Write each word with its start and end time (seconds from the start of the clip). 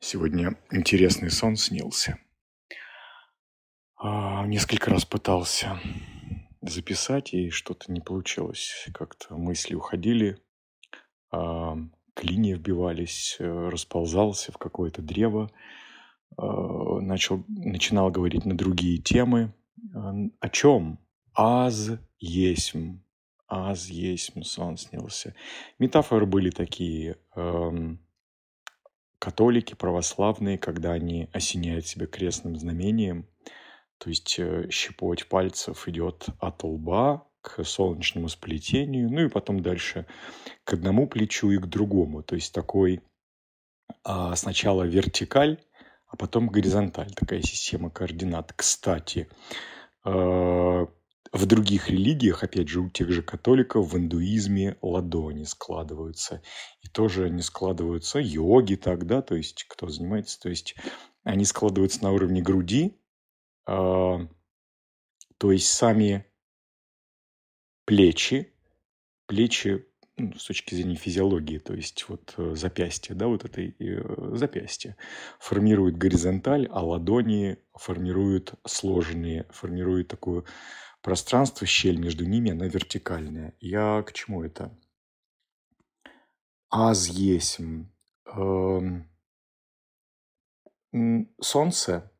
Сегодня 0.00 0.56
интересный 0.70 1.28
сон 1.28 1.56
снился. 1.56 2.18
А, 3.96 4.46
несколько 4.46 4.90
раз 4.90 5.04
пытался 5.04 5.80
записать, 6.62 7.34
и 7.34 7.50
что-то 7.50 7.90
не 7.90 8.00
получилось. 8.00 8.88
Как-то 8.94 9.36
мысли 9.36 9.74
уходили, 9.74 10.38
а, 11.32 11.76
клинья 12.14 12.56
вбивались, 12.56 13.36
э, 13.40 13.68
расползался 13.68 14.52
в 14.52 14.58
какое-то 14.58 15.02
древо, 15.02 15.50
а, 16.36 17.00
начал, 17.00 17.44
начинал 17.48 18.10
говорить 18.12 18.44
на 18.44 18.56
другие 18.56 18.98
темы. 18.98 19.52
О 19.94 20.48
чем? 20.48 21.00
Аз 21.34 21.90
есмь. 22.20 23.00
Аз 23.48 23.88
есмь 23.88 24.42
сон 24.42 24.76
снился. 24.76 25.34
Метафоры 25.80 26.26
были 26.26 26.50
такие. 26.50 27.16
Эм, 27.34 28.00
католики, 29.18 29.74
православные, 29.74 30.58
когда 30.58 30.92
они 30.92 31.28
осеняют 31.32 31.86
себя 31.86 32.06
крестным 32.06 32.56
знамением, 32.56 33.26
то 33.98 34.10
есть 34.10 34.38
э, 34.38 34.68
щепоть 34.70 35.28
пальцев 35.28 35.88
идет 35.88 36.26
от 36.38 36.62
лба 36.62 37.26
к 37.40 37.64
солнечному 37.64 38.28
сплетению, 38.28 39.10
ну 39.10 39.22
и 39.22 39.28
потом 39.28 39.60
дальше 39.60 40.06
к 40.64 40.74
одному 40.74 41.08
плечу 41.08 41.50
и 41.50 41.58
к 41.58 41.66
другому. 41.66 42.22
То 42.22 42.34
есть 42.34 42.52
такой 42.52 43.02
а, 44.04 44.34
сначала 44.36 44.84
вертикаль, 44.84 45.58
а 46.06 46.16
потом 46.16 46.48
горизонталь, 46.48 47.12
такая 47.14 47.42
система 47.42 47.90
координат. 47.90 48.52
Кстати, 48.54 49.28
э, 50.04 50.86
в 51.32 51.46
других 51.46 51.90
религиях, 51.90 52.42
опять 52.42 52.68
же, 52.68 52.80
у 52.80 52.90
тех 52.90 53.10
же 53.10 53.22
католиков, 53.22 53.92
в 53.92 53.96
индуизме 53.96 54.76
ладони 54.82 55.44
складываются. 55.44 56.42
И 56.82 56.88
тоже 56.88 57.30
не 57.30 57.42
складываются 57.42 58.18
йоги 58.18 58.76
тогда, 58.76 59.22
то 59.22 59.34
есть 59.34 59.64
кто 59.64 59.88
занимается, 59.88 60.40
то 60.40 60.48
есть 60.48 60.74
они 61.24 61.44
складываются 61.44 62.02
на 62.02 62.12
уровне 62.12 62.42
груди, 62.42 62.98
э, 63.66 64.18
то 65.38 65.52
есть 65.52 65.68
сами 65.68 66.26
плечи, 67.84 68.52
плечи 69.26 69.86
ну, 70.16 70.32
с 70.36 70.46
точки 70.46 70.74
зрения 70.74 70.96
физиологии, 70.96 71.58
то 71.58 71.74
есть 71.74 72.08
вот 72.08 72.34
э, 72.38 72.54
запястье, 72.56 73.14
да, 73.14 73.28
вот 73.28 73.44
это 73.44 73.62
э, 73.62 74.36
запястье 74.36 74.96
формирует 75.38 75.96
горизонталь, 75.96 76.66
а 76.70 76.84
ладони 76.84 77.58
формируют 77.74 78.54
сложенные, 78.66 79.46
формируют 79.50 80.08
такую 80.08 80.44
пространство, 81.02 81.66
щель 81.66 81.98
между 81.98 82.24
ними, 82.24 82.52
она 82.52 82.66
вертикальная. 82.66 83.54
Я 83.60 84.02
к 84.02 84.12
чему 84.12 84.42
это? 84.42 84.76
Аз 86.70 87.08
есмь. 87.08 87.86
Эм, 88.26 89.08
солнце 91.40 92.12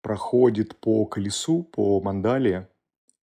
проходит 0.00 0.80
по 0.80 1.04
колесу, 1.06 1.62
по 1.62 2.00
мандале. 2.00 2.68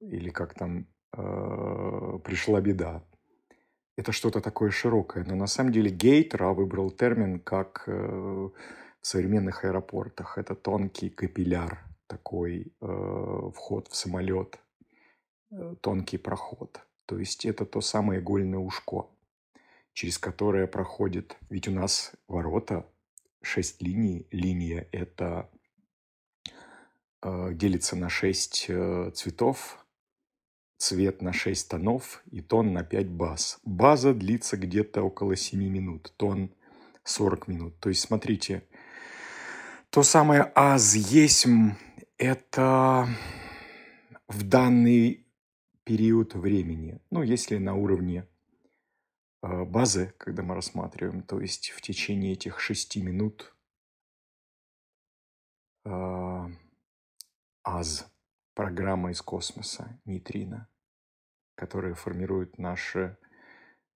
или 0.00 0.30
как 0.30 0.54
там 0.54 0.86
э, 1.16 2.18
«пришла 2.22 2.60
беда». 2.60 3.02
Это 3.96 4.12
что-то 4.12 4.40
такое 4.40 4.70
широкое. 4.70 5.24
Но 5.24 5.34
на 5.34 5.48
самом 5.48 5.72
деле 5.72 5.90
гейт 5.90 6.34
Ра 6.34 6.52
выбрал 6.52 6.90
термин 6.92 7.40
как 7.40 7.84
э, 7.88 7.92
в 7.92 8.52
современных 9.00 9.64
аэропортах. 9.64 10.38
Это 10.38 10.54
тонкий 10.54 11.10
капилляр, 11.10 11.84
такой 12.06 12.72
э, 12.80 13.50
вход 13.52 13.88
в 13.88 13.96
самолет, 13.96 14.60
э, 15.50 15.74
тонкий 15.80 16.18
проход. 16.18 16.80
То 17.06 17.18
есть 17.18 17.44
это 17.44 17.66
то 17.66 17.80
самое 17.80 18.20
игольное 18.20 18.60
ушко, 18.60 19.06
через 19.92 20.18
которое 20.18 20.68
проходит... 20.68 21.36
Ведь 21.50 21.66
у 21.66 21.72
нас 21.72 22.12
ворота 22.28 22.86
шесть 23.46 23.80
линий. 23.80 24.26
Линия– 24.30 24.88
это 24.92 25.48
э, 27.22 27.52
делится 27.54 27.96
на 27.96 28.08
шесть 28.08 28.66
э, 28.68 29.10
цветов, 29.14 29.84
цвет 30.78 31.22
на 31.22 31.32
6 31.32 31.68
тонов 31.68 32.22
и 32.30 32.42
тон 32.42 32.72
на 32.72 32.82
5 32.82 33.08
баз. 33.08 33.60
База 33.64 34.12
длится 34.12 34.56
где-то 34.56 35.02
около 35.02 35.36
7 35.36 35.60
минут, 35.60 36.12
тон 36.16 36.50
40 37.04 37.48
минут. 37.48 37.80
То 37.80 37.88
есть, 37.88 38.02
смотрите, 38.02 38.62
то 39.90 40.02
самое 40.02 40.50
«аз 40.54 40.94
есмь»– 40.94 41.70
это 42.18 43.08
в 44.28 44.42
данный 44.42 45.26
период 45.84 46.34
времени. 46.34 47.00
Ну, 47.10 47.22
если 47.22 47.58
на 47.58 47.74
уровне 47.74 48.26
базы, 49.42 50.14
когда 50.18 50.42
мы 50.42 50.54
рассматриваем, 50.54 51.22
то 51.22 51.40
есть 51.40 51.70
в 51.70 51.80
течение 51.80 52.32
этих 52.32 52.60
шести 52.60 53.02
минут 53.02 53.54
э, 55.84 56.48
АЗ, 57.62 58.06
программа 58.54 59.10
из 59.10 59.22
космоса, 59.22 60.00
нейтрино, 60.04 60.68
которая 61.54 61.94
формирует 61.94 62.58
наше 62.58 63.18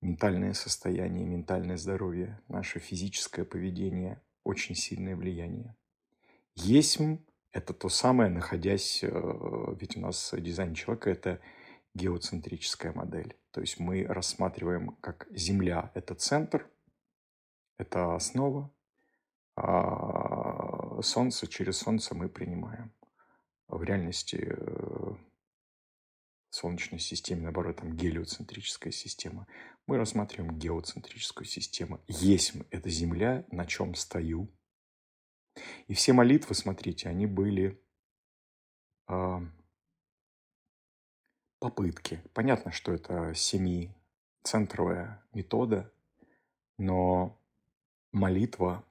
ментальное 0.00 0.52
состояние, 0.52 1.26
ментальное 1.26 1.76
здоровье, 1.76 2.40
наше 2.48 2.78
физическое 2.78 3.44
поведение, 3.44 4.22
очень 4.44 4.74
сильное 4.74 5.16
влияние. 5.16 5.76
Есмь– 6.54 7.18
это 7.52 7.72
то 7.72 7.88
самое, 7.88 8.30
находясь, 8.30 9.04
э, 9.04 9.08
ведь 9.80 9.96
у 9.96 10.00
нас 10.00 10.34
дизайн 10.36 10.74
человека– 10.74 11.10
это 11.12 11.40
геоцентрическая 11.94 12.92
модель. 12.92 13.37
То 13.50 13.60
есть 13.60 13.78
мы 13.78 14.04
рассматриваем, 14.04 14.96
как 14.96 15.26
Земля– 15.30 15.90
это 15.94 16.14
центр, 16.14 16.70
это 17.78 18.14
основа, 18.14 18.70
а 19.56 21.02
Солнце 21.02 21.46
через 21.46 21.78
Солнце 21.78 22.14
мы 22.14 22.28
принимаем. 22.28 22.92
В 23.66 23.82
реальности 23.82 24.36
э, 24.50 25.14
в 26.50 26.54
Солнечной 26.54 27.00
системе, 27.00 27.42
наоборот, 27.42 27.76
там 27.76 27.94
гелиоцентрическая 27.94 28.92
система. 28.92 29.46
Мы 29.86 29.98
рассматриваем 29.98 30.58
геоцентрическую 30.58 31.46
систему. 31.46 32.00
Есть 32.06 32.54
это 32.70 32.88
Земля, 32.88 33.44
на 33.50 33.66
чем 33.66 33.94
стою. 33.94 34.50
И 35.88 35.94
все 35.94 36.12
молитвы, 36.12 36.54
смотрите, 36.54 37.08
они 37.08 37.26
были 37.26 37.82
а, 39.06 39.42
попытки. 41.58 42.22
Понятно, 42.34 42.72
что 42.72 42.92
это 42.92 43.34
семицентровая 43.34 45.22
метода, 45.32 45.92
но 46.78 47.38
молитва 48.12 48.84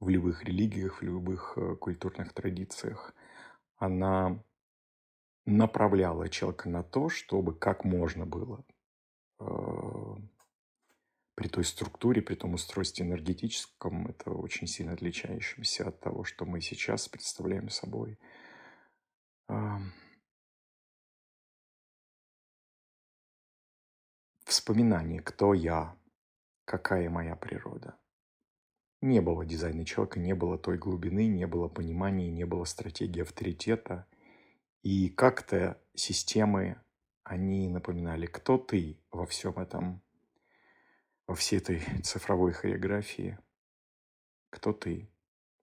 в 0.00 0.08
любых 0.08 0.44
религиях, 0.44 1.00
в 1.00 1.02
любых 1.02 1.54
э, 1.56 1.76
культурных 1.76 2.32
традициях, 2.32 3.14
она 3.76 4.42
направляла 5.44 6.28
человека 6.28 6.68
на 6.68 6.82
то, 6.82 7.08
чтобы 7.08 7.54
как 7.54 7.84
можно 7.84 8.26
было 8.26 8.64
э, 9.40 10.16
при 11.34 11.48
той 11.48 11.64
структуре, 11.64 12.20
при 12.20 12.34
том 12.34 12.54
устройстве 12.54 13.06
энергетическом, 13.06 14.08
это 14.08 14.30
очень 14.30 14.66
сильно 14.66 14.92
отличающемся 14.92 15.88
от 15.88 16.00
того, 16.00 16.24
что 16.24 16.44
мы 16.44 16.60
сейчас 16.60 17.08
представляем 17.08 17.70
собой. 17.70 18.18
Вспоминание, 24.48 25.20
кто 25.20 25.52
я, 25.52 25.94
какая 26.64 27.10
моя 27.10 27.36
природа. 27.36 27.98
Не 29.02 29.20
было 29.20 29.44
дизайна 29.44 29.84
человека, 29.84 30.20
не 30.20 30.34
было 30.34 30.56
той 30.56 30.78
глубины, 30.78 31.26
не 31.26 31.46
было 31.46 31.68
понимания, 31.68 32.30
не 32.30 32.44
было 32.44 32.64
стратегии 32.64 33.20
авторитета. 33.20 34.06
И 34.82 35.10
как-то 35.10 35.78
системы, 35.94 36.80
они 37.24 37.68
напоминали, 37.68 38.24
кто 38.24 38.56
ты 38.56 38.98
во 39.10 39.26
всем 39.26 39.58
этом, 39.58 40.02
во 41.26 41.34
всей 41.34 41.58
этой 41.58 41.82
цифровой 42.02 42.52
хореографии. 42.52 43.38
Кто 44.48 44.72
ты? 44.72 45.12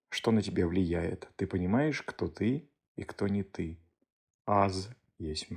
Что 0.09 0.29
на 0.29 0.43
тебя 0.43 0.67
влияет? 0.67 1.27
Ты 1.37 1.47
понимаешь, 1.47 2.03
кто 2.03 2.27
ты 2.27 2.69
и 2.95 3.03
кто 3.03 3.27
не 3.27 3.41
ты? 3.41 3.79
Аз 4.45 4.89
есть 5.17 5.49